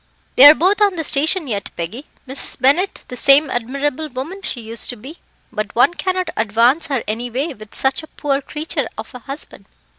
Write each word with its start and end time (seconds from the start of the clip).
"They 0.35 0.45
are 0.45 0.55
both 0.55 0.81
on 0.81 0.95
the 0.95 1.03
station 1.03 1.45
yet, 1.45 1.69
Peggy; 1.75 2.07
Mrs. 2.27 2.59
Bennett 2.59 3.05
the 3.09 3.15
same 3.15 3.51
admirable 3.51 4.09
woman 4.09 4.41
she 4.41 4.59
used 4.59 4.89
to 4.89 4.95
be, 4.95 5.19
but 5.51 5.75
one 5.75 5.93
cannot 5.93 6.31
advance 6.35 6.87
her 6.87 7.03
any 7.07 7.29
way 7.29 7.53
with 7.53 7.75
such 7.75 8.01
a 8.01 8.07
poor 8.07 8.41
creature 8.41 8.87
of 8.97 9.13
a 9.13 9.19
husband. 9.19 9.67